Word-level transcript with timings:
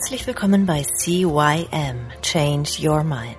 Herzlich 0.00 0.26
willkommen 0.26 0.64
bei 0.64 0.82
CYM 0.82 2.08
Change 2.22 2.70
Your 2.80 3.04
Mind, 3.04 3.36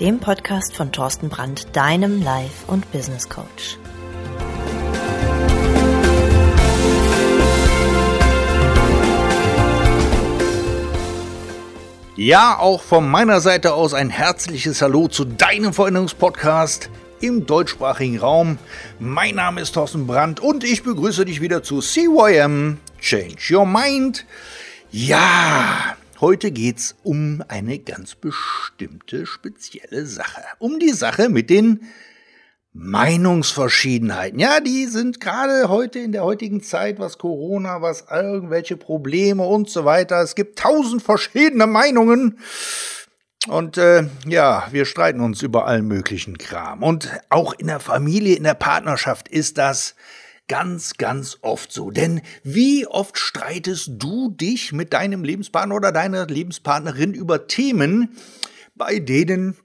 dem 0.00 0.18
Podcast 0.18 0.74
von 0.74 0.90
Thorsten 0.90 1.28
Brandt, 1.28 1.76
deinem 1.76 2.20
Life- 2.24 2.66
und 2.66 2.90
Business 2.90 3.28
Coach. 3.28 3.78
Ja, 12.16 12.58
auch 12.58 12.82
von 12.82 13.08
meiner 13.08 13.40
Seite 13.40 13.74
aus 13.74 13.94
ein 13.94 14.10
herzliches 14.10 14.82
Hallo 14.82 15.06
zu 15.06 15.24
deinem 15.24 15.72
Veränderungspodcast 15.72 16.90
im 17.20 17.46
deutschsprachigen 17.46 18.18
Raum. 18.18 18.58
Mein 18.98 19.36
Name 19.36 19.60
ist 19.60 19.70
Thorsten 19.70 20.08
Brandt 20.08 20.40
und 20.40 20.64
ich 20.64 20.82
begrüße 20.82 21.24
dich 21.24 21.40
wieder 21.40 21.62
zu 21.62 21.80
CYM 21.80 22.78
Change 23.00 23.36
Your 23.52 23.66
Mind. 23.66 24.26
Ja, 24.90 25.96
heute 26.22 26.52
geht's 26.52 26.94
um 27.02 27.42
eine 27.48 27.78
ganz 27.78 28.14
bestimmte 28.14 29.26
spezielle 29.26 30.06
Sache. 30.06 30.40
Um 30.58 30.78
die 30.78 30.92
Sache 30.92 31.28
mit 31.28 31.50
den 31.50 31.80
Meinungsverschiedenheiten. 32.72 34.38
Ja, 34.38 34.60
die 34.60 34.86
sind 34.86 35.20
gerade 35.20 35.68
heute 35.68 35.98
in 35.98 36.12
der 36.12 36.24
heutigen 36.24 36.62
Zeit, 36.62 36.98
was 36.98 37.18
Corona, 37.18 37.82
was 37.82 38.06
irgendwelche 38.10 38.78
Probleme 38.78 39.42
und 39.42 39.68
so 39.68 39.84
weiter. 39.84 40.22
Es 40.22 40.34
gibt 40.34 40.58
tausend 40.58 41.02
verschiedene 41.02 41.66
Meinungen. 41.66 42.38
Und 43.48 43.76
äh, 43.76 44.04
ja, 44.24 44.68
wir 44.70 44.84
streiten 44.84 45.20
uns 45.20 45.42
über 45.42 45.66
allen 45.66 45.88
möglichen 45.88 46.38
Kram. 46.38 46.82
Und 46.82 47.10
auch 47.28 47.52
in 47.52 47.66
der 47.66 47.80
Familie, 47.80 48.36
in 48.36 48.44
der 48.44 48.54
Partnerschaft 48.54 49.28
ist 49.28 49.58
das 49.58 49.96
ganz, 50.52 50.98
ganz 50.98 51.38
oft 51.40 51.72
so. 51.72 51.90
Denn 51.90 52.20
wie 52.42 52.86
oft 52.86 53.16
streitest 53.16 53.92
du 53.92 54.28
dich 54.28 54.70
mit 54.72 54.92
deinem 54.92 55.24
Lebenspartner 55.24 55.74
oder 55.74 55.92
deiner 55.92 56.26
Lebenspartnerin 56.26 57.14
über 57.14 57.46
Themen, 57.46 58.18
bei 58.74 58.98
denen 58.98 59.56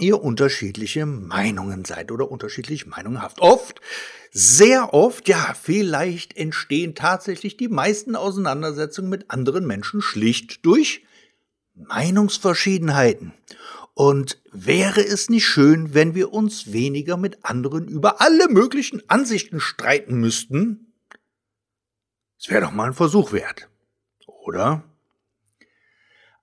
ihr 0.00 0.22
unterschiedliche 0.22 1.04
Meinungen 1.04 1.84
seid 1.84 2.10
oder 2.10 2.30
unterschiedliche 2.30 2.88
Meinungen 2.88 3.20
habt? 3.20 3.42
Oft, 3.42 3.82
sehr 4.30 4.94
oft, 4.94 5.28
ja, 5.28 5.54
vielleicht 5.60 6.34
entstehen 6.34 6.94
tatsächlich 6.94 7.58
die 7.58 7.68
meisten 7.68 8.16
Auseinandersetzungen 8.16 9.10
mit 9.10 9.30
anderen 9.30 9.66
Menschen 9.66 10.00
schlicht 10.00 10.64
durch 10.64 11.04
Meinungsverschiedenheiten. 11.74 13.34
Und 13.94 14.40
wäre 14.50 15.04
es 15.04 15.28
nicht 15.28 15.46
schön, 15.46 15.92
wenn 15.94 16.14
wir 16.14 16.32
uns 16.32 16.72
weniger 16.72 17.16
mit 17.16 17.44
anderen 17.44 17.88
über 17.88 18.20
alle 18.20 18.48
möglichen 18.48 19.02
Ansichten 19.10 19.60
streiten 19.60 20.14
müssten? 20.18 20.92
Es 22.38 22.48
wäre 22.48 22.62
doch 22.62 22.72
mal 22.72 22.86
ein 22.86 22.94
Versuch 22.94 23.32
wert, 23.32 23.68
oder? 24.26 24.82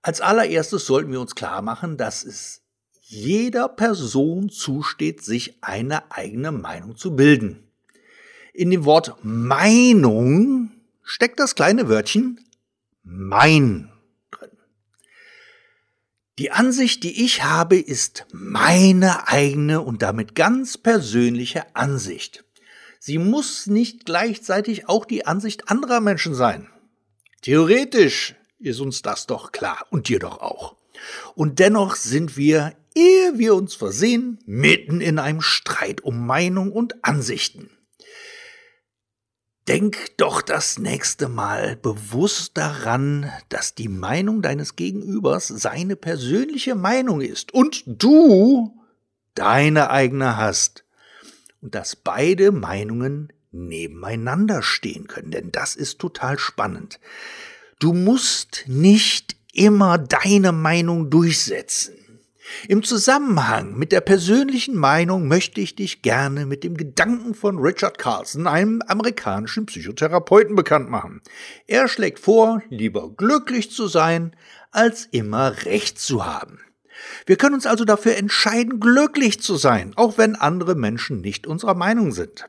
Als 0.02 0.20
allererstes 0.20 0.86
sollten 0.86 1.12
wir 1.12 1.20
uns 1.20 1.34
klar 1.34 1.60
machen, 1.60 1.96
dass 1.96 2.24
es 2.24 2.62
jeder 3.02 3.68
Person 3.68 4.48
zusteht, 4.48 5.22
sich 5.22 5.62
eine 5.62 6.12
eigene 6.12 6.52
Meinung 6.52 6.96
zu 6.96 7.16
bilden. 7.16 7.70
In 8.54 8.70
dem 8.70 8.84
Wort 8.84 9.16
Meinung 9.22 10.70
steckt 11.02 11.40
das 11.40 11.54
kleine 11.54 11.88
Wörtchen 11.88 12.40
mein 13.02 13.89
die 16.40 16.52
Ansicht, 16.52 17.02
die 17.02 17.22
ich 17.22 17.44
habe, 17.44 17.76
ist 17.76 18.24
meine 18.32 19.28
eigene 19.28 19.82
und 19.82 20.00
damit 20.00 20.34
ganz 20.34 20.78
persönliche 20.78 21.76
Ansicht. 21.76 22.46
Sie 22.98 23.18
muss 23.18 23.66
nicht 23.66 24.06
gleichzeitig 24.06 24.88
auch 24.88 25.04
die 25.04 25.26
Ansicht 25.26 25.68
anderer 25.68 26.00
Menschen 26.00 26.34
sein. 26.34 26.70
Theoretisch 27.42 28.36
ist 28.58 28.80
uns 28.80 29.02
das 29.02 29.26
doch 29.26 29.52
klar 29.52 29.84
und 29.90 30.08
dir 30.08 30.18
doch 30.18 30.40
auch. 30.40 30.76
Und 31.34 31.58
dennoch 31.58 31.94
sind 31.94 32.38
wir, 32.38 32.72
ehe 32.94 33.36
wir 33.36 33.54
uns 33.54 33.74
versehen, 33.74 34.38
mitten 34.46 35.02
in 35.02 35.18
einem 35.18 35.42
Streit 35.42 36.00
um 36.00 36.26
Meinung 36.26 36.72
und 36.72 37.04
Ansichten. 37.04 37.68
Denk 39.70 40.16
doch 40.16 40.42
das 40.42 40.80
nächste 40.80 41.28
Mal 41.28 41.76
bewusst 41.76 42.58
daran, 42.58 43.30
dass 43.50 43.76
die 43.76 43.86
Meinung 43.86 44.42
deines 44.42 44.74
Gegenübers 44.74 45.46
seine 45.46 45.94
persönliche 45.94 46.74
Meinung 46.74 47.20
ist 47.20 47.54
und 47.54 47.84
du 47.86 48.76
deine 49.36 49.90
eigene 49.90 50.36
hast. 50.36 50.82
Und 51.60 51.76
dass 51.76 51.94
beide 51.94 52.50
Meinungen 52.50 53.32
nebeneinander 53.52 54.64
stehen 54.64 55.06
können, 55.06 55.30
denn 55.30 55.52
das 55.52 55.76
ist 55.76 56.00
total 56.00 56.36
spannend. 56.36 56.98
Du 57.78 57.92
musst 57.92 58.64
nicht 58.66 59.36
immer 59.52 59.98
deine 59.98 60.50
Meinung 60.50 61.10
durchsetzen. 61.10 61.94
Im 62.68 62.82
Zusammenhang 62.82 63.76
mit 63.76 63.92
der 63.92 64.00
persönlichen 64.00 64.76
Meinung 64.76 65.28
möchte 65.28 65.60
ich 65.60 65.76
dich 65.76 66.02
gerne 66.02 66.46
mit 66.46 66.64
dem 66.64 66.76
Gedanken 66.76 67.34
von 67.34 67.58
Richard 67.58 67.98
Carlson, 67.98 68.46
einem 68.46 68.82
amerikanischen 68.86 69.66
Psychotherapeuten, 69.66 70.54
bekannt 70.54 70.90
machen. 70.90 71.20
Er 71.66 71.88
schlägt 71.88 72.18
vor, 72.18 72.62
lieber 72.68 73.10
glücklich 73.16 73.70
zu 73.70 73.88
sein, 73.88 74.34
als 74.70 75.06
immer 75.10 75.64
Recht 75.64 75.98
zu 75.98 76.24
haben. 76.26 76.60
Wir 77.26 77.36
können 77.36 77.54
uns 77.54 77.66
also 77.66 77.84
dafür 77.84 78.16
entscheiden, 78.16 78.80
glücklich 78.80 79.40
zu 79.40 79.56
sein, 79.56 79.92
auch 79.96 80.18
wenn 80.18 80.36
andere 80.36 80.74
Menschen 80.74 81.20
nicht 81.20 81.46
unserer 81.46 81.74
Meinung 81.74 82.12
sind. 82.12 82.48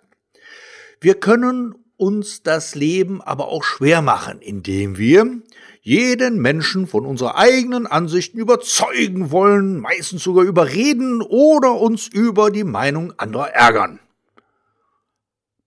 Wir 0.99 1.15
können 1.15 1.75
uns 1.97 2.43
das 2.43 2.75
Leben 2.75 3.21
aber 3.21 3.47
auch 3.47 3.63
schwer 3.63 4.01
machen, 4.01 4.41
indem 4.41 4.97
wir 4.97 5.41
jeden 5.81 6.39
Menschen 6.39 6.85
von 6.85 7.05
unserer 7.05 7.35
eigenen 7.35 7.87
Ansichten 7.87 8.37
überzeugen 8.37 9.31
wollen, 9.31 9.79
meistens 9.79 10.23
sogar 10.23 10.45
überreden 10.45 11.21
oder 11.21 11.73
uns 11.73 12.07
über 12.07 12.51
die 12.51 12.63
Meinung 12.63 13.13
anderer 13.17 13.49
ärgern. 13.49 13.99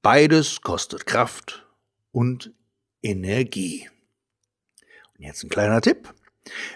Beides 0.03 0.61
kostet 0.61 1.07
Kraft 1.07 1.67
und 2.13 2.53
Energie. 3.03 3.89
Und 5.17 5.25
jetzt 5.25 5.43
ein 5.43 5.51
kleiner 5.51 5.81
Tipp. 5.81 6.15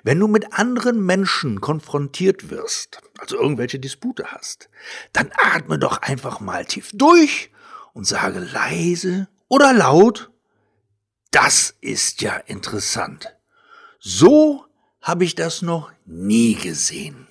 Wenn 0.03 0.19
du 0.19 0.27
mit 0.29 0.55
anderen 0.55 1.05
Menschen 1.05 1.61
konfrontiert 1.61 2.51
wirst, 2.51 3.01
also 3.19 3.37
irgendwelche 3.37 3.79
Dispute 3.79 4.25
hast, 4.33 4.71
dann 5.13 5.31
atme 5.35 5.79
doch 5.79 5.99
einfach 6.03 6.41
mal 6.41 6.65
tief 6.65 6.91
durch 6.95 7.51
und 7.93 8.07
sage 8.07 8.39
leise 8.41 9.29
oder 9.49 9.73
laut, 9.75 10.31
das 11.31 11.75
ist 11.81 12.23
ja 12.23 12.37
interessant. 12.37 13.37
So 14.01 14.65
habe 15.01 15.25
ich 15.25 15.35
das 15.35 15.63
noch 15.63 15.91
nie 16.07 16.55
gesehen. 16.55 17.27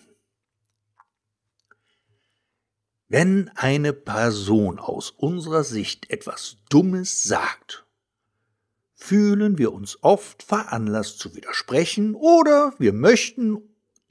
Wenn 3.09 3.49
eine 3.55 3.93
Person 3.93 4.79
aus 4.79 5.11
unserer 5.11 5.63
Sicht 5.63 6.09
etwas 6.09 6.57
Dummes 6.69 7.23
sagt, 7.23 7.85
fühlen 8.93 9.57
wir 9.57 9.71
uns 9.71 9.99
oft 10.01 10.43
veranlasst 10.43 11.19
zu 11.19 11.33
widersprechen 11.35 12.15
oder 12.15 12.73
wir 12.79 12.91
möchten 12.91 13.61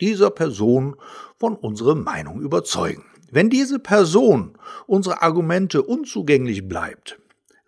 dieser 0.00 0.30
Person 0.30 0.96
von 1.38 1.56
unserer 1.56 1.94
Meinung 1.94 2.40
überzeugen. 2.40 3.04
Wenn 3.30 3.50
diese 3.50 3.78
Person 3.78 4.56
unsere 4.86 5.20
Argumente 5.20 5.82
unzugänglich 5.82 6.66
bleibt, 6.66 7.18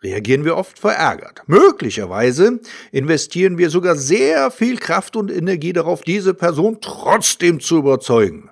reagieren 0.02 0.44
wir 0.44 0.56
oft 0.56 0.78
verärgert. 0.78 1.42
Möglicherweise 1.46 2.60
investieren 2.92 3.58
wir 3.58 3.70
sogar 3.70 3.96
sehr 3.96 4.50
viel 4.50 4.78
Kraft 4.78 5.16
und 5.16 5.30
Energie 5.30 5.72
darauf, 5.72 6.02
diese 6.02 6.34
Person 6.34 6.78
trotzdem 6.80 7.60
zu 7.60 7.78
überzeugen. 7.78 8.50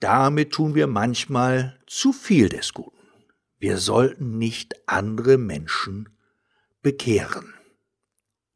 Damit 0.00 0.52
tun 0.52 0.74
wir 0.74 0.86
manchmal 0.86 1.78
zu 1.86 2.12
viel 2.12 2.48
des 2.48 2.72
Guten. 2.72 2.96
Wir 3.58 3.78
sollten 3.78 4.38
nicht 4.38 4.74
andere 4.86 5.38
Menschen 5.38 6.08
bekehren 6.82 7.54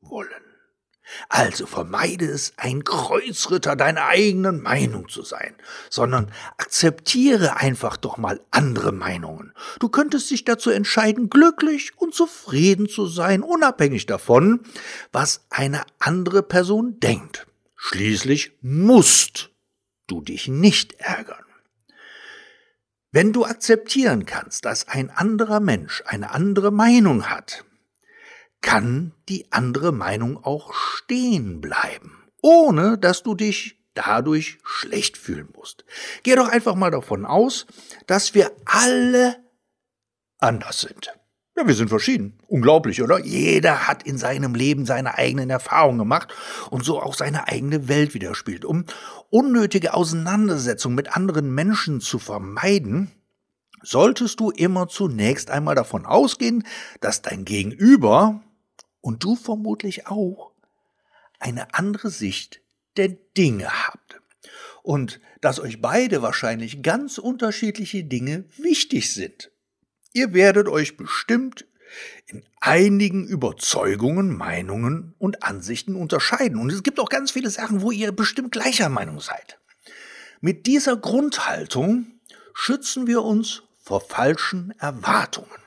wollen. 0.01 0.46
Also 1.29 1.67
vermeide 1.67 2.27
es, 2.27 2.53
ein 2.57 2.85
Kreuzritter 2.85 3.77
deiner 3.77 4.07
eigenen 4.07 4.63
Meinung 4.63 5.09
zu 5.09 5.23
sein, 5.23 5.55
sondern 5.91 6.33
akzeptiere 6.57 7.57
einfach 7.57 7.97
doch 7.97 8.17
mal 8.17 8.41
andere 8.51 8.93
Meinungen. 8.93 9.53
Du 9.79 9.89
könntest 9.89 10.31
dich 10.31 10.45
dazu 10.45 10.71
entscheiden, 10.71 11.31
glücklich 11.31 11.93
und 11.97 12.15
zufrieden 12.15 12.89
zu 12.89 13.07
sein, 13.07 13.43
unabhängig 13.43 14.07
davon, 14.07 14.61
was 15.13 15.47
eine 15.51 15.83
andere 15.99 16.43
Person 16.43 16.99
denkt. 16.99 17.47
Schließlich 17.77 18.53
musst 18.63 19.51
du 20.07 20.21
dich 20.23 20.49
nicht 20.49 20.95
ärgern. 20.95 21.45
Wenn 23.13 23.33
du 23.33 23.45
akzeptieren 23.45 24.27
kannst, 24.27 24.65
dass 24.65 24.89
ein 24.89 25.11
anderer 25.11 25.61
Mensch 25.61 26.03
eine 26.07 26.33
andere 26.33 26.71
Meinung 26.71 27.31
hat, 27.31 27.65
kann 28.61 29.13
die 29.29 29.51
andere 29.53 29.93
Meinung 29.93 30.43
auch 30.43 30.73
stehen 30.75 31.61
bleiben, 31.61 32.25
ohne 32.43 32.99
dass 32.99 33.23
du 33.23 33.35
dich 33.35 33.79
dadurch 33.95 34.59
schlecht 34.65 35.17
fühlen 35.17 35.49
musst. 35.55 35.85
Geh 36.23 36.35
doch 36.35 36.49
einfach 36.49 36.75
mal 36.75 36.91
davon 36.91 37.25
aus, 37.25 37.67
dass 38.07 38.35
wir 38.35 38.53
alle 38.65 39.37
anders 40.39 40.81
sind. 40.81 41.13
Ja, 41.59 41.67
wir 41.67 41.75
sind 41.75 41.89
verschieden. 41.89 42.39
Unglaublich, 42.49 43.03
oder? 43.03 43.19
Jeder 43.19 43.89
hat 43.89 44.03
in 44.03 44.19
seinem 44.19 44.55
Leben 44.55 44.85
seine 44.85 45.17
eigenen 45.17 45.49
Erfahrungen 45.49 45.99
gemacht 45.99 46.29
und 46.69 46.85
so 46.85 47.01
auch 47.01 47.15
seine 47.15 47.49
eigene 47.49 47.89
Welt 47.89 48.13
widerspielt. 48.13 48.67
Um 48.67 48.85
unnötige 49.31 49.95
Auseinandersetzungen 49.95 50.97
mit 50.97 51.17
anderen 51.17 51.55
Menschen 51.55 52.03
zu 52.03 52.19
vermeiden, 52.19 53.11
solltest 53.83 54.39
du 54.41 54.51
immer 54.51 54.89
zunächst 54.89 55.51
einmal 55.51 55.75
davon 55.75 56.05
ausgehen, 56.05 56.67
dass 57.01 57.23
dein 57.23 57.47
Gegenüber 57.47 58.43
und 59.07 59.23
du 59.23 59.37
vermutlich 59.37 60.09
auch 60.09 60.51
eine 61.39 61.75
andere 61.75 62.11
Sicht 62.11 62.61
der 62.97 63.11
Dinge 63.37 63.87
habt. 63.87 64.21
Und 64.83 65.21
dass 65.41 65.61
euch 65.61 65.81
beide 65.81 66.23
wahrscheinlich 66.23 66.83
ganz 66.83 67.19
unterschiedliche 67.19 68.03
Dinge 68.03 68.47
wichtig 68.57 69.15
sind. 69.15 69.53
Ihr 70.13 70.35
werdet 70.35 70.67
euch 70.67 70.97
bestimmt 70.97 71.67
in 72.27 72.43
einigen 72.61 73.29
Überzeugungen, 73.29 74.37
Meinungen 74.37 75.15
und 75.19 75.45
Ansichten 75.45 75.95
unterscheiden. 75.95 76.59
Und 76.59 76.73
es 76.73 76.83
gibt 76.83 76.99
auch 76.99 77.09
ganz 77.09 77.31
viele 77.31 77.51
Sachen, 77.51 77.83
wo 77.83 77.93
ihr 77.93 78.11
bestimmt 78.11 78.51
gleicher 78.51 78.89
Meinung 78.89 79.21
seid. 79.21 79.61
Mit 80.41 80.67
dieser 80.67 80.97
Grundhaltung 80.97 82.07
schützen 82.55 83.07
wir 83.07 83.23
uns 83.23 83.63
vor 83.79 84.01
falschen 84.01 84.73
Erwartungen. 84.81 85.63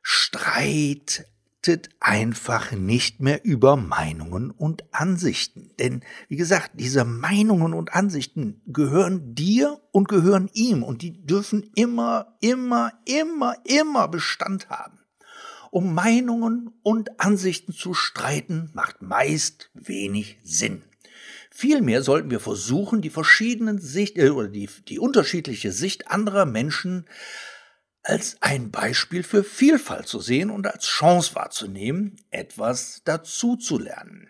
Streit 0.00 1.26
berichtet 1.64 1.88
einfach 1.98 2.72
nicht 2.72 3.20
mehr 3.20 3.42
über 3.42 3.76
Meinungen 3.76 4.50
und 4.50 4.84
Ansichten. 4.92 5.70
Denn, 5.78 6.02
wie 6.28 6.36
gesagt, 6.36 6.72
diese 6.74 7.04
Meinungen 7.04 7.72
und 7.72 7.94
Ansichten 7.94 8.60
gehören 8.66 9.34
dir 9.34 9.80
und 9.90 10.06
gehören 10.06 10.50
ihm 10.52 10.82
und 10.82 11.00
die 11.00 11.24
dürfen 11.24 11.70
immer, 11.74 12.36
immer, 12.40 12.92
immer, 13.06 13.56
immer 13.64 14.08
Bestand 14.08 14.68
haben. 14.68 14.98
Um 15.70 15.94
Meinungen 15.94 16.70
und 16.82 17.18
Ansichten 17.18 17.72
zu 17.72 17.94
streiten, 17.94 18.70
macht 18.74 19.00
meist 19.00 19.70
wenig 19.72 20.38
Sinn. 20.42 20.82
Vielmehr 21.50 22.02
sollten 22.02 22.30
wir 22.30 22.40
versuchen, 22.40 23.00
die 23.00 23.10
verschiedenen 23.10 23.78
Sicht 23.78 24.18
äh, 24.18 24.30
oder 24.30 24.48
die, 24.48 24.68
die 24.88 24.98
unterschiedliche 24.98 25.72
Sicht 25.72 26.10
anderer 26.10 26.44
Menschen 26.44 27.06
als 28.04 28.36
ein 28.40 28.70
Beispiel 28.70 29.22
für 29.22 29.42
Vielfalt 29.42 30.06
zu 30.06 30.20
sehen 30.20 30.50
und 30.50 30.66
als 30.66 30.84
Chance 30.86 31.34
wahrzunehmen, 31.34 32.16
etwas 32.30 33.02
dazuzulernen. 33.04 34.28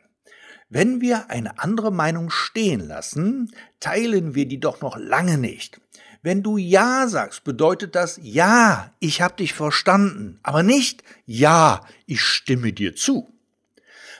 Wenn 0.70 1.00
wir 1.00 1.28
eine 1.30 1.58
andere 1.58 1.92
Meinung 1.92 2.30
stehen 2.30 2.80
lassen, 2.80 3.52
teilen 3.80 4.34
wir 4.34 4.46
die 4.46 4.60
doch 4.60 4.80
noch 4.80 4.96
lange 4.96 5.38
nicht. 5.38 5.80
Wenn 6.22 6.42
du 6.42 6.56
Ja 6.56 7.06
sagst, 7.06 7.44
bedeutet 7.44 7.94
das 7.94 8.18
Ja, 8.22 8.92
ich 8.98 9.20
habe 9.20 9.36
dich 9.36 9.52
verstanden, 9.52 10.38
aber 10.42 10.62
nicht 10.62 11.02
Ja, 11.26 11.84
ich 12.06 12.22
stimme 12.22 12.72
dir 12.72 12.96
zu. 12.96 13.30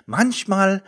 Manchmal 0.04 0.82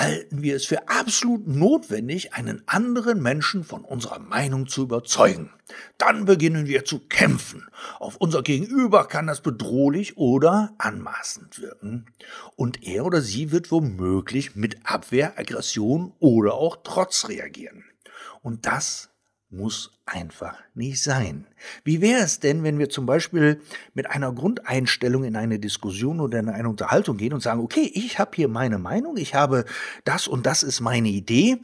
halten 0.00 0.42
wir 0.42 0.56
es 0.56 0.64
für 0.64 0.88
absolut 0.88 1.46
notwendig, 1.46 2.32
einen 2.32 2.62
anderen 2.66 3.22
Menschen 3.22 3.64
von 3.64 3.84
unserer 3.84 4.18
Meinung 4.18 4.66
zu 4.66 4.84
überzeugen. 4.84 5.52
Dann 5.98 6.24
beginnen 6.24 6.66
wir 6.66 6.86
zu 6.86 7.00
kämpfen. 7.00 7.68
Auf 7.98 8.16
unser 8.16 8.42
Gegenüber 8.42 9.06
kann 9.06 9.26
das 9.26 9.42
bedrohlich 9.42 10.16
oder 10.16 10.74
anmaßend 10.78 11.60
wirken. 11.60 12.06
Und 12.56 12.82
er 12.82 13.04
oder 13.04 13.20
sie 13.20 13.52
wird 13.52 13.70
womöglich 13.70 14.56
mit 14.56 14.78
Abwehr, 14.84 15.38
Aggression 15.38 16.14
oder 16.18 16.54
auch 16.54 16.78
Trotz 16.82 17.28
reagieren. 17.28 17.84
Und 18.42 18.64
das 18.64 19.09
muss 19.50 19.90
einfach 20.06 20.56
nicht 20.74 21.02
sein. 21.02 21.46
Wie 21.82 22.00
wäre 22.00 22.22
es 22.22 22.38
denn, 22.38 22.62
wenn 22.62 22.78
wir 22.78 22.88
zum 22.88 23.04
Beispiel 23.04 23.60
mit 23.94 24.08
einer 24.08 24.32
Grundeinstellung 24.32 25.24
in 25.24 25.34
eine 25.34 25.58
Diskussion 25.58 26.20
oder 26.20 26.38
in 26.38 26.48
eine 26.48 26.68
Unterhaltung 26.68 27.16
gehen 27.16 27.32
und 27.32 27.42
sagen, 27.42 27.60
okay, 27.60 27.90
ich 27.92 28.18
habe 28.18 28.30
hier 28.34 28.48
meine 28.48 28.78
Meinung, 28.78 29.16
ich 29.16 29.34
habe 29.34 29.64
das 30.04 30.28
und 30.28 30.46
das 30.46 30.62
ist 30.62 30.80
meine 30.80 31.08
Idee 31.08 31.58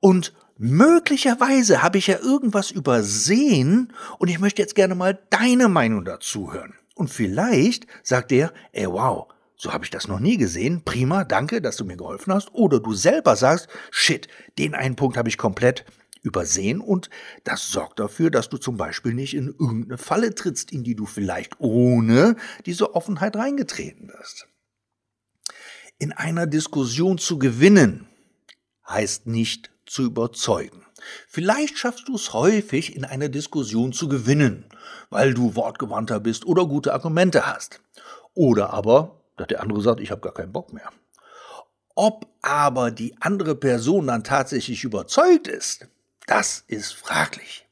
und 0.00 0.34
möglicherweise 0.58 1.82
habe 1.82 1.98
ich 1.98 2.08
ja 2.08 2.18
irgendwas 2.18 2.70
übersehen 2.70 3.92
und 4.18 4.28
ich 4.28 4.38
möchte 4.38 4.60
jetzt 4.60 4.74
gerne 4.74 4.94
mal 4.94 5.18
deine 5.30 5.68
Meinung 5.68 6.04
dazu 6.04 6.52
hören. 6.52 6.74
Und 6.94 7.08
vielleicht 7.08 7.86
sagt 8.02 8.32
er, 8.32 8.52
ey 8.72 8.86
wow, 8.86 9.28
so 9.56 9.72
habe 9.72 9.84
ich 9.84 9.90
das 9.90 10.08
noch 10.08 10.20
nie 10.20 10.36
gesehen. 10.36 10.82
Prima, 10.84 11.24
danke, 11.24 11.62
dass 11.62 11.76
du 11.76 11.84
mir 11.84 11.96
geholfen 11.96 12.34
hast. 12.34 12.52
Oder 12.52 12.80
du 12.80 12.92
selber 12.92 13.34
sagst, 13.34 13.68
shit, 13.90 14.28
den 14.58 14.74
einen 14.74 14.94
Punkt 14.94 15.16
habe 15.16 15.28
ich 15.28 15.38
komplett 15.38 15.84
übersehen 16.24 16.80
und 16.80 17.10
das 17.44 17.70
sorgt 17.70 18.00
dafür, 18.00 18.30
dass 18.30 18.48
du 18.48 18.56
zum 18.56 18.76
Beispiel 18.76 19.14
nicht 19.14 19.34
in 19.34 19.48
irgendeine 19.48 19.98
Falle 19.98 20.34
trittst, 20.34 20.72
in 20.72 20.82
die 20.82 20.96
du 20.96 21.06
vielleicht 21.06 21.60
ohne 21.60 22.36
diese 22.66 22.94
Offenheit 22.94 23.36
reingetreten 23.36 24.08
wirst. 24.08 24.48
In 25.98 26.12
einer 26.12 26.46
Diskussion 26.46 27.18
zu 27.18 27.38
gewinnen 27.38 28.08
heißt 28.88 29.26
nicht 29.26 29.70
zu 29.86 30.02
überzeugen. 30.02 30.84
Vielleicht 31.28 31.78
schaffst 31.78 32.08
du 32.08 32.16
es 32.16 32.32
häufig, 32.32 32.96
in 32.96 33.04
einer 33.04 33.28
Diskussion 33.28 33.92
zu 33.92 34.08
gewinnen, 34.08 34.64
weil 35.10 35.34
du 35.34 35.54
wortgewandter 35.54 36.20
bist 36.20 36.46
oder 36.46 36.66
gute 36.66 36.94
Argumente 36.94 37.46
hast. 37.46 37.80
Oder 38.32 38.72
aber, 38.72 39.20
dass 39.36 39.48
der 39.48 39.62
andere 39.62 39.82
sagt, 39.82 40.00
ich 40.00 40.10
habe 40.10 40.22
gar 40.22 40.32
keinen 40.32 40.52
Bock 40.52 40.72
mehr. 40.72 40.90
Ob 41.94 42.26
aber 42.42 42.90
die 42.90 43.14
andere 43.20 43.54
Person 43.54 44.06
dann 44.06 44.24
tatsächlich 44.24 44.82
überzeugt 44.82 45.46
ist, 45.46 45.86
das 46.26 46.64
ist 46.66 46.92
fraglich. 46.92 47.66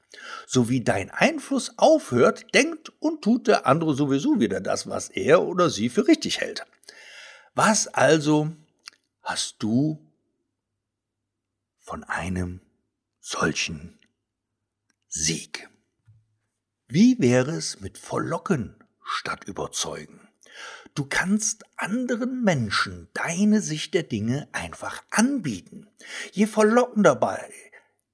So 0.46 0.68
wie 0.68 0.82
dein 0.82 1.10
Einfluss 1.10 1.78
aufhört, 1.78 2.54
denkt 2.54 2.92
und 3.00 3.22
tut 3.22 3.46
der 3.46 3.66
andere 3.66 3.94
sowieso 3.94 4.40
wieder 4.40 4.60
das, 4.60 4.86
was 4.86 5.08
er 5.08 5.42
oder 5.42 5.70
sie 5.70 5.88
für 5.88 6.06
richtig 6.06 6.40
hält. 6.40 6.66
Was 7.54 7.86
also 7.88 8.52
hast 9.22 9.56
du 9.60 9.98
von 11.78 12.04
einem 12.04 12.60
solchen 13.20 13.98
Sieg? 15.08 15.68
Wie 16.88 17.18
wäre 17.18 17.52
es 17.52 17.80
mit 17.80 17.96
Verlocken 17.96 18.76
statt 19.02 19.44
überzeugen? 19.44 20.28
Du 20.94 21.06
kannst 21.06 21.64
anderen 21.76 22.44
Menschen 22.44 23.08
deine 23.14 23.62
Sicht 23.62 23.94
der 23.94 24.02
Dinge 24.02 24.48
einfach 24.52 25.02
anbieten. 25.10 25.88
Je 26.32 26.46
verlockender 26.46 27.14
dabei 27.14 27.50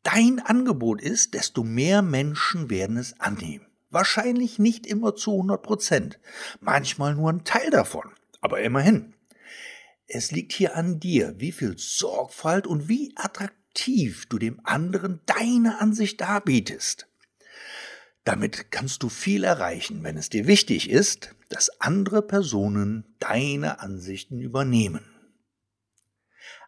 dein 0.02 0.40
Angebot 0.40 1.00
ist, 1.00 1.34
desto 1.34 1.64
mehr 1.64 2.02
Menschen 2.02 2.70
werden 2.70 2.96
es 2.96 3.18
annehmen. 3.20 3.66
Wahrscheinlich 3.90 4.58
nicht 4.58 4.87
immer 4.87 5.16
zu 5.16 5.32
100 5.32 5.62
Prozent, 5.62 6.18
manchmal 6.61 7.14
nur 7.14 7.32
ein 7.32 7.44
Teil 7.44 7.70
davon, 7.70 8.11
aber 8.40 8.61
immerhin. 8.61 9.14
Es 10.06 10.30
liegt 10.30 10.52
hier 10.52 10.76
an 10.76 11.00
dir, 11.00 11.34
wie 11.38 11.52
viel 11.52 11.76
Sorgfalt 11.78 12.66
und 12.66 12.88
wie 12.88 13.12
attraktiv 13.16 14.26
du 14.26 14.38
dem 14.38 14.61
anderen 14.64 15.20
deine 15.26 15.80
Ansicht 15.80 16.20
darbietest. 16.20 17.08
Damit 18.25 18.70
kannst 18.70 19.02
du 19.02 19.08
viel 19.08 19.42
erreichen, 19.42 20.04
wenn 20.04 20.18
es 20.18 20.28
dir 20.28 20.46
wichtig 20.46 20.90
ist, 20.90 21.34
dass 21.49 21.80
andere 21.80 22.20
Personen 22.20 23.16
deine 23.18 23.80
Ansichten 23.80 24.38
übernehmen. 24.38 25.04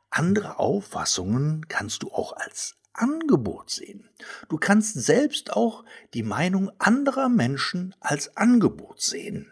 Andere 0.09 0.59
Auffassungen 0.59 1.69
kannst 1.69 2.03
du 2.03 2.11
auch 2.11 2.33
als 2.33 2.80
Angebot 3.01 3.71
sehen. 3.71 4.09
Du 4.49 4.59
kannst 4.59 4.95
selbst 4.95 5.53
auch 5.53 5.85
die 6.15 6.23
Meinung 6.23 6.71
anderer 6.79 7.29
Menschen 7.29 7.95
als 8.01 8.37
Angebot 8.37 9.01
sehen. 9.01 9.51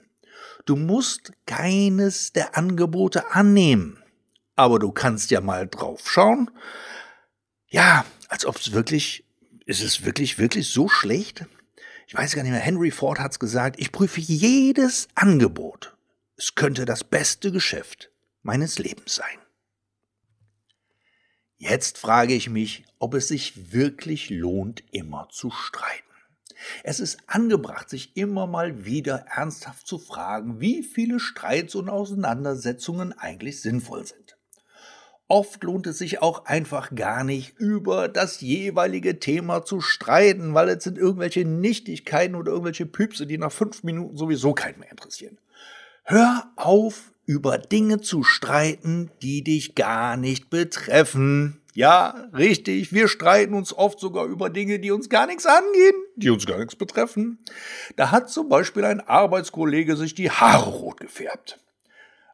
Du 0.65 0.77
musst 0.77 1.33
keines 1.47 2.33
der 2.33 2.57
Angebote 2.57 3.33
annehmen, 3.33 4.03
aber 4.55 4.79
du 4.79 4.93
kannst 4.93 5.31
ja 5.31 5.41
mal 5.41 5.67
drauf 5.67 6.11
schauen. 6.11 6.51
Ja, 7.69 8.05
als 8.29 8.45
ob 8.45 8.57
es 8.57 8.73
wirklich, 8.73 9.25
ist 9.65 9.83
es 9.83 10.05
wirklich, 10.05 10.39
wirklich 10.39 10.69
so 10.69 10.89
schlecht? 10.89 11.47
Ich 12.07 12.15
weiß 12.15 12.35
gar 12.35 12.43
nicht 12.43 12.53
mehr, 12.53 12.61
Henry 12.61 12.91
Ford 12.91 13.19
hat's 13.19 13.39
gesagt, 13.39 13.79
ich 13.79 13.93
prüfe 13.93 14.21
jedes 14.21 15.09
Angebot. 15.15 15.97
Es 16.37 16.55
könnte 16.55 16.85
das 16.85 17.05
beste 17.05 17.51
Geschäft 17.51 18.11
meines 18.43 18.79
Lebens 18.79 19.15
sein. 19.15 19.39
Jetzt 21.61 21.99
frage 21.99 22.35
ich 22.35 22.49
mich, 22.49 22.85
ob 23.01 23.15
es 23.15 23.27
sich 23.27 23.73
wirklich 23.73 24.31
lohnt, 24.31 24.85
immer 24.93 25.29
zu 25.29 25.51
streiten. 25.51 26.05
Es 26.85 27.01
ist 27.01 27.19
angebracht, 27.27 27.91
sich 27.91 28.17
immer 28.17 28.47
mal 28.47 28.85
wieder 28.85 29.25
ernsthaft 29.35 29.85
zu 29.85 29.99
fragen, 29.99 30.61
wie 30.61 30.85
viele 30.85 31.19
Streits 31.19 31.75
und 31.75 31.89
Auseinandersetzungen 31.89 33.13
eigentlich 33.13 33.61
sinnvoll 33.61 34.07
sind. 34.07 34.37
Oft 35.27 35.65
lohnt 35.65 35.89
es 35.89 35.99
sich 35.99 36.23
auch 36.23 36.47
einfach 36.47 36.95
gar 36.95 37.25
nicht, 37.25 37.59
über 37.59 38.09
das 38.09 38.41
jeweilige 38.41 39.19
Thema 39.19 39.65
zu 39.65 39.81
streiten, 39.81 40.55
weil 40.55 40.69
es 40.69 40.85
sind 40.85 40.97
irgendwelche 40.97 41.45
Nichtigkeiten 41.45 42.37
oder 42.37 42.53
irgendwelche 42.53 42.87
Püpse, 42.87 43.27
die 43.27 43.37
nach 43.37 43.53
fünf 43.53 43.83
Minuten 43.83 44.17
sowieso 44.17 44.55
keinen 44.55 44.79
mehr 44.79 44.93
interessieren. 44.93 45.39
Hör 46.11 46.51
auf, 46.57 47.13
über 47.27 47.59
Dinge 47.59 48.01
zu 48.01 48.23
streiten, 48.23 49.11
die 49.21 49.45
dich 49.45 49.75
gar 49.75 50.17
nicht 50.17 50.49
betreffen. 50.49 51.61
Ja, 51.75 52.31
richtig, 52.33 52.95
wir 52.95 53.09
streiten 53.09 53.53
uns 53.53 53.75
oft 53.75 54.01
sogar 54.01 54.25
über 54.25 54.49
Dinge, 54.49 54.79
die 54.79 54.91
uns 54.91 55.11
gar 55.11 55.27
nichts 55.27 55.45
angehen, 55.45 55.95
die 56.17 56.31
uns 56.31 56.47
gar 56.47 56.61
nichts 56.61 56.77
betreffen. 56.77 57.45
Da 57.97 58.11
hat 58.11 58.31
zum 58.31 58.49
Beispiel 58.49 58.87
ein 58.87 59.07
Arbeitskollege 59.07 59.97
sich 59.97 60.15
die 60.15 60.31
Haare 60.31 60.71
rot 60.71 60.99
gefärbt, 60.99 61.61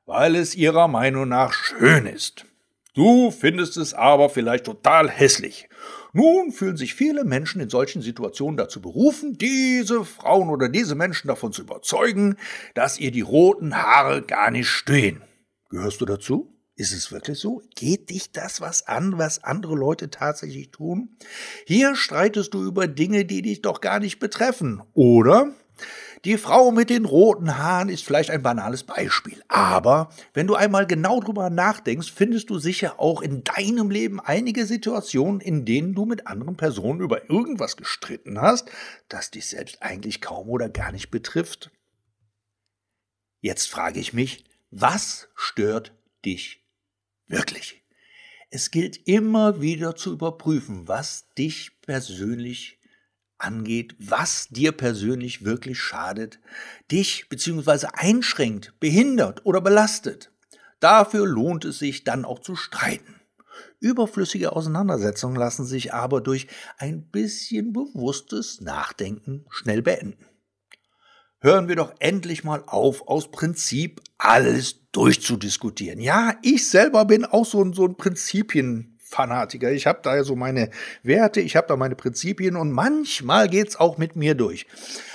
weil 0.07 0.37
es 0.37 0.55
ihrer 0.55 0.87
Meinung 0.87 1.27
nach 1.27 1.53
schön 1.53 2.07
ist. 2.07 2.47
Du 2.95 3.33
findest 3.33 3.77
es 3.77 3.93
aber 3.93 4.31
vielleicht 4.31 4.67
total 4.67 5.11
hässlich. 5.11 5.69
Nun 6.17 6.53
fühlen 6.53 6.77
sich 6.77 6.95
viele 6.95 7.25
Menschen 7.25 7.61
in 7.61 7.69
solchen 7.69 8.01
Situationen 8.01 8.57
dazu 8.57 8.81
berufen, 8.81 9.37
diese 9.37 10.05
Frauen 10.05 10.49
oder 10.49 10.69
diese 10.69 10.95
Menschen 10.95 11.27
davon 11.27 11.53
zu 11.53 11.63
überzeugen, 11.63 12.37
dass 12.75 13.01
ihr 13.01 13.11
die 13.11 13.21
roten 13.21 13.75
Haare 13.75 14.23
gar 14.23 14.53
nicht 14.53 14.69
stehen. 14.69 15.23
Gehörst 15.71 16.01
du 16.01 16.05
dazu? 16.05 16.55
Ist 16.77 16.93
es 16.93 17.11
wirklich 17.11 17.41
so? 17.41 17.63
Geht 17.75 18.11
dich 18.11 18.31
das 18.31 18.61
was 18.61 18.87
an, 18.87 19.19
was 19.19 19.43
andere 19.43 19.75
Leute 19.75 20.09
tatsächlich 20.09 20.71
tun? 20.71 21.17
Hier 21.67 21.97
streitest 21.97 22.55
du 22.55 22.63
über 22.63 22.87
Dinge, 22.87 23.25
die 23.25 23.43
dich 23.43 23.61
doch 23.61 23.81
gar 23.81 23.99
nicht 23.99 24.21
betreffen, 24.21 24.83
oder? 24.93 25.53
Die 26.25 26.39
Frau 26.39 26.71
mit 26.71 26.91
den 26.91 27.05
roten 27.05 27.59
Haaren 27.59 27.89
ist 27.89 28.05
vielleicht 28.05 28.31
ein 28.31 28.43
banales 28.43 28.85
Beispiel, 28.85 29.43
aber 29.49 30.11
wenn 30.33 30.47
du 30.47 30.55
einmal 30.55 30.87
genau 30.87 31.21
drüber 31.21 31.51
nachdenkst, 31.51 32.11
findest 32.11 32.49
du 32.51 32.59
sicher 32.59 32.99
auch 32.99 33.21
in 33.21 33.45
deinem 33.45 33.91
Leben 33.91 34.21
einige 34.21 34.67
Situationen, 34.67 35.41
in 35.41 35.65
denen 35.65 35.95
du 35.95 36.07
mit 36.07 36.27
anderen 36.27 36.57
Personen 36.57 37.01
über 37.01 37.29
irgendwas 37.29 37.77
gestritten 37.77 38.41
hast, 38.41 38.71
das 39.09 39.31
dich 39.31 39.47
selbst 39.47 39.83
eigentlich 39.83 40.21
kaum 40.21 40.49
oder 40.49 40.69
gar 40.69 40.93
nicht 40.93 41.11
betrifft. 41.11 41.71
Jetzt 43.41 43.69
frage 43.69 44.01
ich 44.01 44.13
mich, 44.13 44.45
was 44.71 45.29
stört 45.35 45.93
dich 46.25 46.65
Wirklich. 47.27 47.83
Es 48.51 48.71
gilt 48.71 49.09
immer 49.09 49.61
wieder 49.61 49.97
zu 49.97 50.13
überprüfen, 50.13 50.87
was 50.87 51.33
dich 51.35 51.81
persönlich 51.81 52.79
angeht, 53.45 53.95
was 53.99 54.49
dir 54.49 54.73
persönlich 54.73 55.45
wirklich 55.45 55.79
schadet, 55.81 56.41
dich 56.91 57.29
bzw. 57.29 57.87
einschränkt, 57.93 58.75
behindert 58.81 59.45
oder 59.47 59.61
belastet. 59.61 60.33
Dafür 60.81 61.27
lohnt 61.27 61.65
es 61.65 61.79
sich 61.79 62.05
dann 62.05 62.25
auch 62.25 62.41
zu 62.41 62.57
streiten. 62.57 63.21
Überflüssige 63.81 64.53
Auseinandersetzungen 64.53 65.37
lassen 65.37 65.65
sich 65.65 65.95
aber 65.95 66.21
durch 66.21 66.49
ein 66.79 67.09
bisschen 67.11 67.73
bewusstes 67.73 68.61
Nachdenken 68.61 69.45
schnell 69.51 69.83
beenden 69.83 70.17
hören 71.45 71.69
wir 71.69 71.77
doch 71.77 71.95
endlich 72.01 72.43
mal 72.43 72.65
auf, 72.67 73.07
aus 73.07 73.31
Prinzip 73.31 74.01
alles 74.17 74.91
durchzudiskutieren. 74.93 76.01
Ja, 76.01 76.37
ich 76.43 76.69
selber 76.69 77.05
bin 77.05 77.27
auch 77.27 77.45
so 77.45 77.63
ein, 77.63 77.75
so 77.75 77.85
ein 77.85 77.99
Prinzipienfanatiker. 79.15 79.73
Ich 79.73 79.87
habe 79.87 80.01
da 80.03 80.17
ja 80.17 80.25
so 80.25 80.37
meine 80.37 80.71
Werte, 81.03 81.41
ich 81.41 81.57
habe 81.57 81.67
da 81.69 81.77
meine 81.77 81.95
Prinzipien 81.95 82.57
und 82.57 82.73
manchmal 82.73 83.49
geht's 83.49 83.77
auch 83.77 83.99
mit 83.99 84.17
mir 84.17 84.35
durch. 84.35 84.67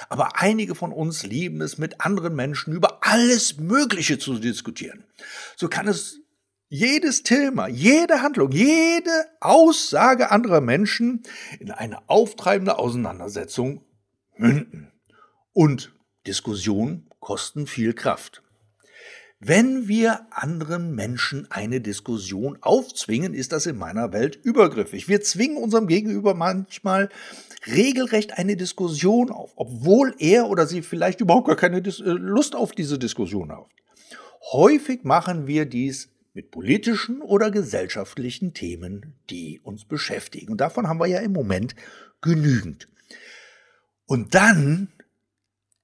Aber 0.07 0.39
einige 0.39 0.75
von 0.75 0.91
uns 0.91 1.23
lieben 1.23 1.61
es, 1.61 1.77
mit 1.77 2.01
anderen 2.01 2.35
Menschen 2.35 2.73
über 2.73 2.99
alles 3.01 3.57
Mögliche 3.57 4.17
zu 4.17 4.39
diskutieren. 4.39 5.03
So 5.55 5.67
kann 5.67 5.87
es 5.87 6.19
jedes 6.69 7.23
Thema, 7.23 7.67
jede 7.67 8.21
Handlung, 8.21 8.51
jede 8.51 9.25
Aussage 9.39 10.31
anderer 10.31 10.61
Menschen 10.61 11.23
in 11.59 11.71
eine 11.71 12.07
auftreibende 12.09 12.77
Auseinandersetzung 12.77 13.83
münden. 14.37 14.91
Und 15.51 15.91
Diskussionen 16.27 17.09
kosten 17.19 17.65
viel 17.67 17.93
Kraft. 17.93 18.43
Wenn 19.41 19.87
wir 19.87 20.27
anderen 20.31 20.93
Menschen 20.95 21.49
eine 21.49 21.79
Diskussion 21.79 22.57
aufzwingen, 22.59 23.33
ist 23.33 23.53
das 23.53 23.67
in 23.67 23.77
meiner 23.77 24.11
Welt 24.11 24.35
übergriffig. 24.35 25.07
Wir 25.07 25.21
zwingen 25.21 25.55
unserem 25.55 25.87
Gegenüber 25.87 26.33
manchmal 26.33 27.07
regelrecht 27.65 28.37
eine 28.37 28.57
Diskussion 28.57 29.31
auf, 29.31 29.53
obwohl 29.55 30.13
er 30.19 30.49
oder 30.49 30.67
sie 30.67 30.81
vielleicht 30.81 31.21
überhaupt 31.21 31.47
gar 31.47 31.55
keine 31.55 31.77
äh, 31.77 31.91
Lust 32.03 32.53
auf 32.53 32.73
diese 32.73 32.99
Diskussion 32.99 33.49
hat. 33.49 33.65
Häufig 34.51 35.05
machen 35.05 35.47
wir 35.47 35.65
dies 35.65 36.09
mit 36.33 36.51
politischen 36.51 37.21
oder 37.21 37.49
gesellschaftlichen 37.49 38.53
Themen, 38.53 39.15
die 39.29 39.61
uns 39.63 39.85
beschäftigen. 39.85 40.51
Und 40.51 40.59
davon 40.59 40.89
haben 40.89 40.99
wir 40.99 41.07
ja 41.07 41.19
im 41.19 41.31
Moment 41.31 41.75
genügend. 42.21 42.89
Und 44.05 44.35
dann 44.35 44.89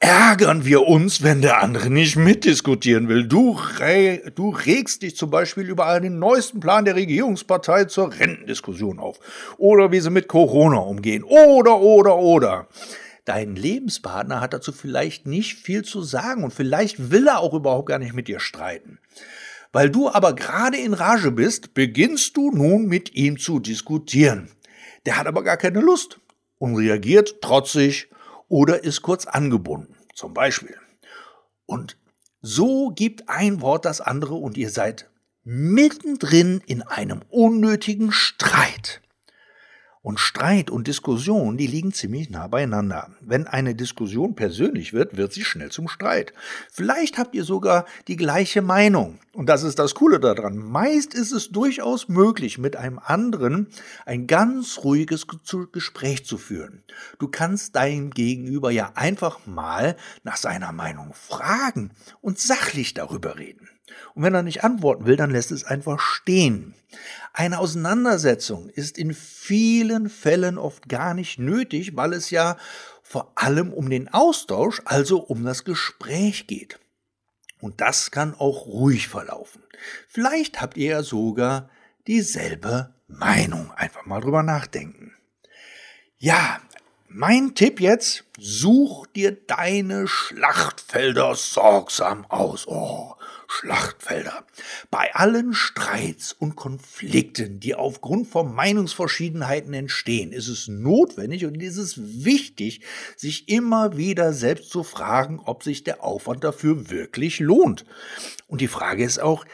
ärgern 0.05 0.65
wir 0.65 0.87
uns, 0.87 1.23
wenn 1.23 1.41
der 1.41 1.63
andere 1.63 1.89
nicht 1.89 2.15
mitdiskutieren 2.15 3.07
will. 3.07 3.27
Du, 3.27 3.57
re 3.79 4.21
du 4.35 4.49
regst 4.49 5.01
dich 5.01 5.15
zum 5.15 5.31
Beispiel 5.31 5.67
über 5.67 5.99
den 5.99 6.19
neuesten 6.19 6.59
Plan 6.59 6.85
der 6.85 6.95
Regierungspartei 6.95 7.85
zur 7.85 8.13
Rentendiskussion 8.13 8.99
auf. 8.99 9.19
Oder 9.57 9.91
wie 9.91 9.99
sie 9.99 10.11
mit 10.11 10.27
Corona 10.27 10.77
umgehen. 10.77 11.23
Oder, 11.23 11.79
oder, 11.79 12.17
oder. 12.17 12.67
Dein 13.25 13.55
Lebenspartner 13.55 14.41
hat 14.41 14.53
dazu 14.53 14.71
vielleicht 14.71 15.25
nicht 15.25 15.55
viel 15.57 15.83
zu 15.83 16.03
sagen 16.03 16.43
und 16.43 16.53
vielleicht 16.53 17.09
will 17.09 17.27
er 17.27 17.39
auch 17.39 17.55
überhaupt 17.55 17.87
gar 17.87 17.97
nicht 17.97 18.13
mit 18.13 18.27
dir 18.27 18.39
streiten. 18.39 18.99
Weil 19.73 19.89
du 19.89 20.09
aber 20.09 20.35
gerade 20.35 20.77
in 20.77 20.93
Rage 20.93 21.31
bist, 21.31 21.73
beginnst 21.73 22.37
du 22.37 22.51
nun 22.51 22.85
mit 22.85 23.15
ihm 23.15 23.39
zu 23.39 23.59
diskutieren. 23.59 24.51
Der 25.07 25.17
hat 25.17 25.25
aber 25.25 25.43
gar 25.43 25.57
keine 25.57 25.79
Lust 25.79 26.19
und 26.59 26.75
reagiert 26.75 27.41
trotzig 27.41 28.07
oder 28.47 28.83
ist 28.83 29.01
kurz 29.01 29.25
angebunden, 29.25 29.94
zum 30.15 30.33
Beispiel. 30.33 30.75
Und 31.65 31.97
so 32.41 32.89
gibt 32.89 33.29
ein 33.29 33.61
Wort 33.61 33.85
das 33.85 34.01
andere 34.01 34.35
und 34.35 34.57
ihr 34.57 34.69
seid 34.69 35.09
mittendrin 35.43 36.61
in 36.65 36.81
einem 36.81 37.21
unnötigen 37.29 38.11
Streit. 38.11 39.01
Und 40.05 40.19
Streit 40.19 40.69
und 40.69 40.85
Diskussion, 40.85 41.57
die 41.57 41.65
liegen 41.65 41.91
ziemlich 41.91 42.29
nah 42.29 42.45
beieinander. 42.45 43.09
Wenn 43.21 43.47
eine 43.47 43.73
Diskussion 43.73 44.35
persönlich 44.35 44.93
wird, 44.93 45.17
wird 45.17 45.33
sie 45.33 45.43
schnell 45.43 45.71
zum 45.71 45.87
Streit. 45.87 46.31
Vielleicht 46.71 47.17
habt 47.17 47.33
ihr 47.33 47.43
sogar 47.43 47.85
die 48.07 48.15
gleiche 48.15 48.61
Meinung. 48.61 49.17
Und 49.33 49.47
das 49.47 49.63
ist 49.63 49.79
das 49.79 49.95
Coole 49.95 50.19
daran. 50.19 50.57
Meist 50.57 51.15
ist 51.15 51.31
es 51.31 51.49
durchaus 51.49 52.07
möglich, 52.07 52.59
mit 52.59 52.75
einem 52.75 52.99
anderen 53.03 53.65
ein 54.05 54.27
ganz 54.27 54.81
ruhiges 54.83 55.25
Gespräch 55.71 56.23
zu 56.23 56.37
führen. 56.37 56.83
Du 57.17 57.27
kannst 57.27 57.75
deinem 57.75 58.11
Gegenüber 58.11 58.69
ja 58.69 58.91
einfach 58.93 59.47
mal 59.47 59.95
nach 60.23 60.37
seiner 60.37 60.71
Meinung 60.71 61.15
fragen 61.15 61.89
und 62.21 62.37
sachlich 62.37 62.93
darüber 62.93 63.39
reden. 63.39 63.69
Und 64.13 64.23
wenn 64.23 64.33
er 64.33 64.43
nicht 64.43 64.63
antworten 64.63 65.05
will, 65.05 65.15
dann 65.15 65.31
lässt 65.31 65.51
es 65.51 65.63
einfach 65.63 65.99
stehen. 65.99 66.73
Eine 67.33 67.59
Auseinandersetzung 67.59 68.69
ist 68.69 68.97
in 68.97 69.13
vielen 69.13 70.09
Fällen 70.09 70.57
oft 70.57 70.87
gar 70.87 71.13
nicht 71.13 71.39
nötig, 71.39 71.95
weil 71.95 72.13
es 72.13 72.29
ja 72.29 72.57
vor 73.01 73.33
allem 73.35 73.73
um 73.73 73.89
den 73.89 74.13
Austausch, 74.13 74.81
also 74.85 75.19
um 75.19 75.43
das 75.43 75.63
Gespräch 75.63 76.47
geht. 76.47 76.79
Und 77.59 77.81
das 77.81 78.11
kann 78.11 78.33
auch 78.33 78.65
ruhig 78.67 79.07
verlaufen. 79.07 79.63
Vielleicht 80.07 80.61
habt 80.61 80.77
ihr 80.77 80.89
ja 80.89 81.03
sogar 81.03 81.69
dieselbe 82.07 82.93
Meinung. 83.07 83.71
Einfach 83.71 84.05
mal 84.05 84.21
drüber 84.21 84.43
nachdenken. 84.43 85.13
Ja, 86.17 86.59
mein 87.07 87.55
Tipp 87.55 87.79
jetzt, 87.79 88.25
such 88.37 89.07
dir 89.07 89.31
deine 89.31 90.07
Schlachtfelder 90.07 91.35
sorgsam 91.35 92.25
aus. 92.25 92.67
Oh, 92.67 93.15
Schlachtfelder. 93.59 94.45
Bei 94.91 95.15
allen 95.15 95.53
Streits 95.53 96.33
und 96.33 96.55
Konflikten, 96.55 97.59
die 97.59 97.73
aufgrund 97.75 98.27
von 98.27 98.53
Meinungsverschiedenheiten 98.53 99.73
entstehen, 99.73 100.33
ist 100.33 100.49
es 100.49 100.67
notwendig 100.67 101.45
und 101.45 101.61
ist 101.61 101.77
es 101.77 102.25
wichtig, 102.25 102.81
sich 103.15 103.47
immer 103.47 103.95
wieder 103.97 104.33
selbst 104.33 104.71
zu 104.71 104.83
fragen, 104.83 105.39
ob 105.39 105.63
sich 105.63 105.83
der 105.83 106.03
Aufwand 106.03 106.43
dafür 106.43 106.89
wirklich 106.89 107.39
lohnt. 107.39 107.85
Und 108.47 108.59
die 108.59 108.67
Frage 108.67 109.03
ist 109.03 109.21
auch, 109.21 109.45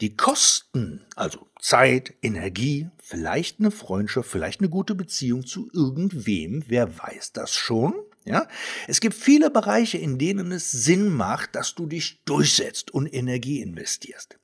die 0.00 0.16
Kosten, 0.16 1.06
also 1.14 1.46
Zeit, 1.60 2.14
Energie, 2.22 2.88
vielleicht 2.98 3.60
eine 3.60 3.70
Freundschaft, 3.70 4.28
vielleicht 4.28 4.60
eine 4.60 4.68
gute 4.68 4.96
Beziehung 4.96 5.46
zu 5.46 5.70
irgendwem, 5.72 6.64
wer 6.66 6.98
weiß 6.98 7.32
das 7.32 7.52
schon? 7.52 7.94
Ja? 8.24 8.48
Es 8.88 9.00
gibt 9.00 9.14
viele 9.14 9.50
Bereiche, 9.50 9.98
in 9.98 10.18
denen 10.18 10.52
es 10.52 10.70
Sinn 10.70 11.10
macht, 11.10 11.54
dass 11.54 11.74
du 11.74 11.86
dich 11.86 12.22
durchsetzt 12.24 12.92
und 12.92 13.12
Energie 13.12 13.60
investierst. 13.60 14.38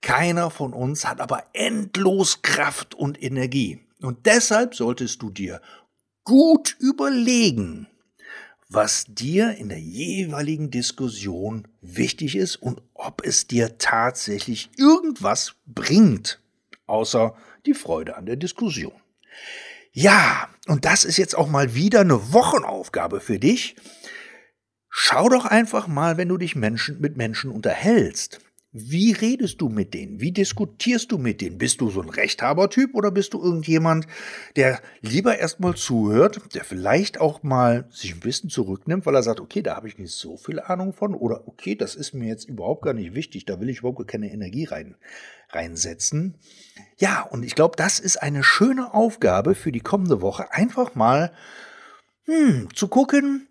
Keiner 0.00 0.50
von 0.50 0.72
uns 0.72 1.04
hat 1.04 1.20
aber 1.20 1.44
endlos 1.52 2.42
Kraft 2.42 2.94
und 2.94 3.22
Energie. 3.22 3.80
Und 4.00 4.26
deshalb 4.26 4.74
solltest 4.74 5.22
du 5.22 5.30
dir 5.30 5.60
gut 6.24 6.76
überlegen, 6.78 7.88
was 8.68 9.06
dir 9.08 9.56
in 9.56 9.70
der 9.70 9.80
jeweiligen 9.80 10.70
Diskussion 10.70 11.66
wichtig 11.80 12.36
ist 12.36 12.56
und 12.56 12.82
ob 12.94 13.24
es 13.24 13.46
dir 13.46 13.78
tatsächlich 13.78 14.70
irgendwas 14.76 15.54
bringt, 15.66 16.40
außer 16.86 17.34
die 17.66 17.74
Freude 17.74 18.16
an 18.16 18.26
der 18.26 18.36
Diskussion. 18.36 18.92
Ja, 19.92 20.48
und 20.66 20.84
das 20.84 21.04
ist 21.04 21.16
jetzt 21.16 21.36
auch 21.36 21.48
mal 21.48 21.74
wieder 21.74 22.00
eine 22.00 22.32
Wochenaufgabe 22.32 23.20
für 23.20 23.38
dich. 23.38 23.76
Schau 24.90 25.28
doch 25.28 25.44
einfach 25.44 25.86
mal, 25.86 26.16
wenn 26.16 26.28
du 26.28 26.36
dich 26.36 26.56
Menschen, 26.56 27.00
mit 27.00 27.16
Menschen 27.16 27.50
unterhältst. 27.50 28.40
Wie 28.70 29.12
redest 29.12 29.62
du 29.62 29.70
mit 29.70 29.94
denen? 29.94 30.20
Wie 30.20 30.30
diskutierst 30.30 31.10
du 31.10 31.16
mit 31.16 31.40
denen? 31.40 31.56
Bist 31.56 31.80
du 31.80 31.88
so 31.88 32.02
ein 32.02 32.10
Rechthabertyp 32.10 32.94
oder 32.94 33.10
bist 33.10 33.32
du 33.32 33.42
irgendjemand, 33.42 34.06
der 34.56 34.82
lieber 35.00 35.38
erstmal 35.38 35.74
zuhört, 35.74 36.54
der 36.54 36.64
vielleicht 36.64 37.18
auch 37.18 37.42
mal 37.42 37.88
sich 37.90 38.12
ein 38.12 38.20
bisschen 38.20 38.50
zurücknimmt, 38.50 39.06
weil 39.06 39.14
er 39.14 39.22
sagt, 39.22 39.40
okay, 39.40 39.62
da 39.62 39.74
habe 39.74 39.88
ich 39.88 39.96
nicht 39.96 40.12
so 40.12 40.36
viel 40.36 40.60
Ahnung 40.60 40.92
von 40.92 41.14
oder 41.14 41.48
okay, 41.48 41.76
das 41.76 41.94
ist 41.94 42.12
mir 42.12 42.28
jetzt 42.28 42.46
überhaupt 42.46 42.82
gar 42.82 42.92
nicht 42.92 43.14
wichtig, 43.14 43.46
da 43.46 43.58
will 43.58 43.70
ich 43.70 43.78
überhaupt 43.78 44.06
keine 44.06 44.30
Energie 44.30 44.66
rein, 44.66 44.96
reinsetzen. 45.48 46.34
Ja, 46.98 47.22
und 47.22 47.44
ich 47.44 47.54
glaube, 47.54 47.76
das 47.76 47.98
ist 47.98 48.18
eine 48.18 48.44
schöne 48.44 48.92
Aufgabe 48.92 49.54
für 49.54 49.72
die 49.72 49.80
kommende 49.80 50.20
Woche, 50.20 50.52
einfach 50.52 50.94
mal 50.94 51.32
hm, 52.26 52.68
zu 52.74 52.88
gucken, 52.88 53.48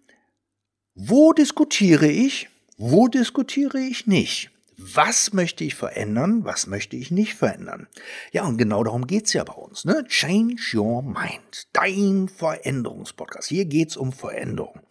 wo 0.93 1.33
diskutiere 1.33 2.07
ich, 2.07 2.49
wo 2.77 3.07
diskutiere 3.07 3.79
ich 3.79 4.05
nicht 4.05 4.51
was 4.77 5.33
möchte 5.33 5.63
ich 5.63 5.73
verändern, 5.73 6.45
was 6.45 6.67
möchte 6.67 6.95
ich 6.95 7.09
nicht 7.09 7.33
verändern. 7.33 7.87
Ja, 8.31 8.45
und 8.45 8.57
genau 8.57 8.83
darum 8.83 9.07
geht's 9.07 9.33
ja 9.33 9.43
bei 9.43 9.53
uns. 9.53 9.85
Ne? 9.85 10.05
Change 10.07 10.61
Your 10.75 11.01
Mind, 11.01 11.67
dein 11.73 12.29
Veränderungspodcast. 12.29 13.49
Hier 13.49 13.65
geht's 13.65 13.97
um 13.97 14.13
Veränderung. 14.13 14.81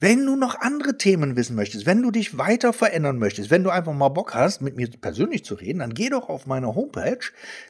Wenn 0.00 0.26
du 0.26 0.34
noch 0.34 0.56
andere 0.56 0.98
Themen 0.98 1.36
wissen 1.36 1.54
möchtest, 1.54 1.86
wenn 1.86 2.02
du 2.02 2.10
dich 2.10 2.36
weiter 2.36 2.72
verändern 2.72 3.18
möchtest, 3.18 3.52
wenn 3.52 3.62
du 3.62 3.70
einfach 3.70 3.92
mal 3.92 4.08
Bock 4.08 4.34
hast, 4.34 4.60
mit 4.60 4.74
mir 4.74 4.90
persönlich 4.90 5.44
zu 5.44 5.54
reden, 5.54 5.78
dann 5.78 5.94
geh 5.94 6.08
doch 6.08 6.28
auf 6.28 6.46
meine 6.46 6.74
Homepage 6.74 7.20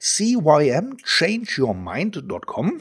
cymchangeyourmind.com. 0.00 2.80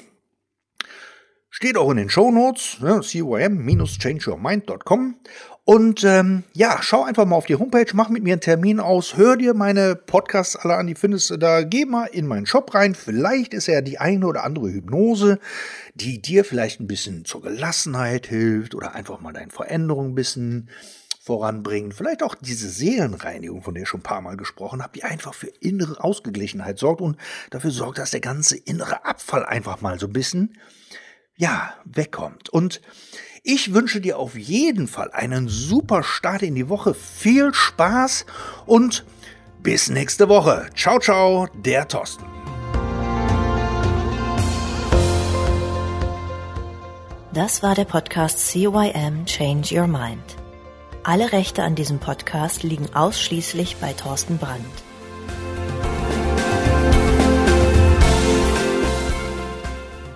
Steht 1.49 1.75
auch 1.75 1.91
in 1.91 1.97
den 1.97 2.09
Show 2.09 2.31
Notes, 2.31 2.79
ne, 2.79 3.01
cym-changeyourmind.com. 3.01 5.15
Und 5.63 6.03
ähm, 6.03 6.43
ja, 6.53 6.79
schau 6.81 7.03
einfach 7.03 7.25
mal 7.25 7.35
auf 7.35 7.45
die 7.45 7.55
Homepage, 7.55 7.85
mach 7.93 8.09
mit 8.09 8.23
mir 8.23 8.33
einen 8.33 8.41
Termin 8.41 8.79
aus, 8.79 9.15
hör 9.15 9.37
dir 9.37 9.53
meine 9.53 9.95
Podcasts 9.95 10.55
alle 10.55 10.75
an, 10.75 10.87
die 10.87 10.95
findest 10.95 11.29
du 11.29 11.37
da. 11.37 11.61
Geh 11.61 11.85
mal 11.85 12.05
in 12.05 12.25
meinen 12.25 12.47
Shop 12.47 12.73
rein. 12.73 12.95
Vielleicht 12.95 13.53
ist 13.53 13.67
ja 13.67 13.81
die 13.81 13.99
eine 13.99 14.25
oder 14.25 14.43
andere 14.43 14.71
Hypnose, 14.71 15.39
die 15.93 16.19
dir 16.21 16.45
vielleicht 16.45 16.79
ein 16.79 16.87
bisschen 16.87 17.25
zur 17.25 17.43
Gelassenheit 17.43 18.25
hilft 18.25 18.73
oder 18.73 18.95
einfach 18.95 19.21
mal 19.21 19.33
deine 19.33 19.51
Veränderung 19.51 20.09
ein 20.09 20.15
bisschen 20.15 20.69
voranbringt. 21.21 21.93
Vielleicht 21.93 22.23
auch 22.23 22.33
diese 22.33 22.67
Seelenreinigung, 22.67 23.61
von 23.61 23.75
der 23.75 23.83
ich 23.83 23.89
schon 23.89 23.99
ein 23.99 24.03
paar 24.03 24.21
Mal 24.21 24.37
gesprochen 24.37 24.81
habe, 24.81 24.93
die 24.93 25.03
einfach 25.03 25.35
für 25.35 25.51
innere 25.59 26.03
Ausgeglichenheit 26.03 26.79
sorgt 26.79 27.01
und 27.01 27.17
dafür 27.51 27.71
sorgt, 27.71 27.99
dass 27.99 28.09
der 28.09 28.21
ganze 28.21 28.57
innere 28.57 29.05
Abfall 29.05 29.45
einfach 29.45 29.81
mal 29.81 29.99
so 29.99 30.07
ein 30.07 30.13
bisschen, 30.13 30.57
ja, 31.37 31.75
wegkommt. 31.85 32.49
Und 32.49 32.81
ich 33.43 33.74
wünsche 33.74 34.01
dir 34.01 34.19
auf 34.19 34.38
jeden 34.38 34.88
Fall 34.88 35.12
einen 35.12 35.48
super 35.48 36.03
Start 36.03 36.43
in 36.43 36.55
die 36.55 36.69
Woche, 36.69 36.93
viel 36.93 37.53
Spaß 37.53 38.25
und 38.65 39.05
bis 39.63 39.89
nächste 39.89 40.29
Woche. 40.29 40.69
Ciao, 40.75 41.00
ciao, 41.00 41.48
der 41.53 41.88
Thorsten. 41.88 42.25
Das 47.33 47.63
war 47.63 47.75
der 47.75 47.86
Podcast 47.86 48.48
CYM 48.48 49.25
Change 49.25 49.79
Your 49.79 49.88
Mind. 49.88 50.36
Alle 51.03 51.31
Rechte 51.31 51.63
an 51.63 51.75
diesem 51.75 52.00
Podcast 52.00 52.62
liegen 52.63 52.93
ausschließlich 52.93 53.77
bei 53.77 53.93
Thorsten 53.93 54.38
Brandt. 54.38 54.90